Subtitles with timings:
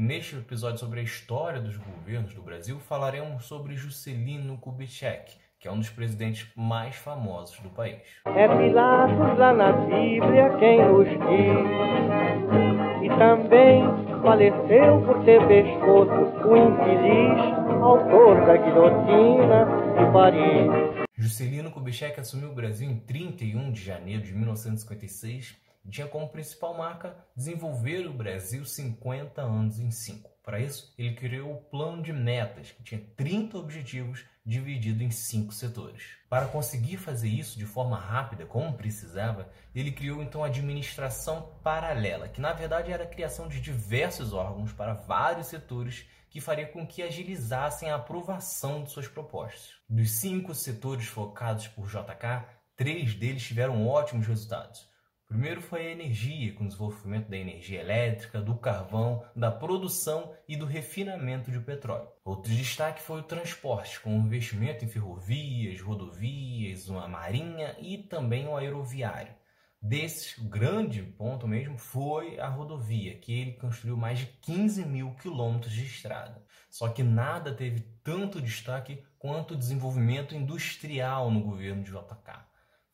[0.00, 5.72] Neste episódio sobre a história dos governos do Brasil, falaremos sobre Juscelino Kubitschek, que é
[5.72, 7.98] um dos presidentes mais famosos do país.
[8.24, 11.18] É Pilatos lá na Bíblia quem nos diz,
[13.02, 13.82] e também
[14.22, 16.12] faleceu por ter pescoço
[16.46, 19.66] o infeliz autor da guilhotina
[19.98, 21.08] de Paris.
[21.16, 26.76] Juscelino Kubitschek assumiu o Brasil em 31 de janeiro de 1956 e tinha como principal
[26.76, 30.38] marca desenvolver o Brasil 50 anos em 5.
[30.48, 35.52] Para isso, ele criou o plano de metas, que tinha 30 objetivos dividido em cinco
[35.52, 36.16] setores.
[36.26, 42.28] Para conseguir fazer isso de forma rápida, como precisava, ele criou então a administração paralela,
[42.28, 46.86] que na verdade era a criação de diversos órgãos para vários setores que faria com
[46.86, 49.74] que agilizassem a aprovação de suas propostas.
[49.86, 54.88] Dos cinco setores focados por JK, três deles tiveram ótimos resultados.
[55.28, 60.56] Primeiro foi a energia, com o desenvolvimento da energia elétrica, do carvão, da produção e
[60.56, 62.08] do refinamento de petróleo.
[62.24, 68.48] Outro destaque foi o transporte, com o investimento em ferrovias, rodovias, uma marinha e também
[68.48, 69.34] o aeroviário.
[69.82, 75.14] Desses, o grande ponto mesmo foi a rodovia, que ele construiu mais de 15 mil
[75.16, 76.42] quilômetros de estrada.
[76.70, 82.47] Só que nada teve tanto destaque quanto o desenvolvimento industrial no governo de JK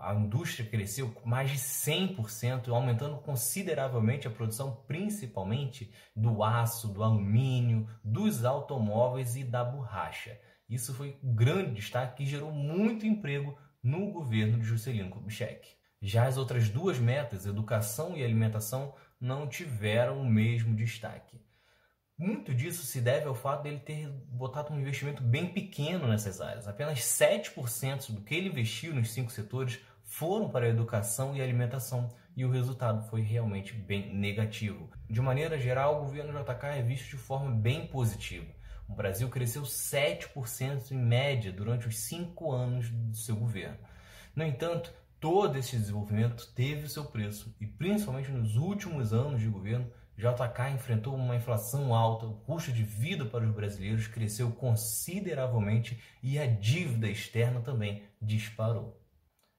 [0.00, 7.88] a indústria cresceu mais de 100%, aumentando consideravelmente a produção, principalmente do aço, do alumínio,
[8.02, 10.38] dos automóveis e da borracha.
[10.68, 15.68] Isso foi um grande destaque que gerou muito emprego no governo de Juscelino Kubitschek.
[16.00, 21.40] Já as outras duas metas, educação e alimentação, não tiveram o mesmo destaque.
[22.16, 26.68] Muito disso se deve ao fato dele ter botado um investimento bem pequeno nessas áreas.
[26.68, 29.80] Apenas 7% do que ele investiu nos cinco setores
[30.10, 34.90] foram para a educação e alimentação e o resultado foi realmente bem negativo.
[35.08, 38.52] De maneira geral, o governo JK é visto de forma bem positiva.
[38.88, 43.78] O Brasil cresceu 7% em média durante os cinco anos do seu governo.
[44.34, 49.88] No entanto, todo esse desenvolvimento teve seu preço e, principalmente nos últimos anos de governo,
[50.16, 56.36] JK enfrentou uma inflação alta, o custo de vida para os brasileiros cresceu consideravelmente e
[56.36, 59.00] a dívida externa também disparou.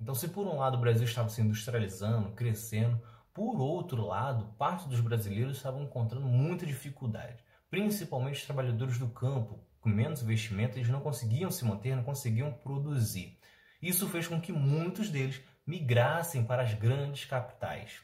[0.00, 3.00] Então, se por um lado o Brasil estava se industrializando, crescendo,
[3.32, 9.58] por outro lado, parte dos brasileiros estavam encontrando muita dificuldade, principalmente os trabalhadores do campo,
[9.80, 13.38] com menos investimento, eles não conseguiam se manter, não conseguiam produzir.
[13.82, 18.00] Isso fez com que muitos deles migrassem para as grandes capitais.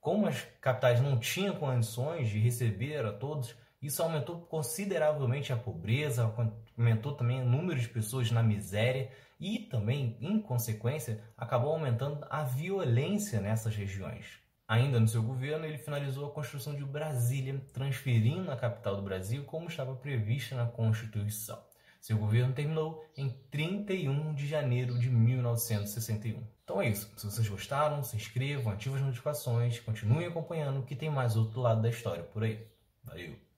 [0.00, 6.32] Como as capitais não tinham condições de receber a todos, isso aumentou consideravelmente a pobreza,
[6.76, 9.10] aumentou também o número de pessoas na miséria
[9.42, 14.38] e também, em consequência, acabou aumentando a violência nessas regiões.
[14.68, 19.42] Ainda no seu governo, ele finalizou a construção de Brasília, transferindo a capital do Brasil
[19.44, 21.60] como estava prevista na Constituição.
[22.00, 26.46] Seu governo terminou em 31 de janeiro de 1961.
[26.62, 27.12] Então é isso.
[27.16, 31.82] Se vocês gostaram, se inscrevam, ativem as notificações, continuem acompanhando que tem mais outro lado
[31.82, 32.64] da história por aí.
[33.04, 33.51] Valeu!